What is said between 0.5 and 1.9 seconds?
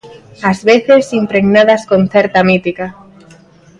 veces, impregnadas